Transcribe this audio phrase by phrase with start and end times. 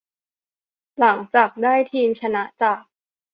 [0.99, 2.81] หลังจากได้ทีมชนะจาก